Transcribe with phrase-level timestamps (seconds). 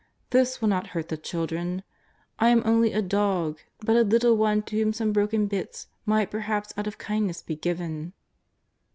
[0.31, 1.83] This will not hurt the children.
[2.39, 6.31] I am only a dog, but a little one to whom some broken bits might
[6.31, 8.11] perhaps out of kindness be given.''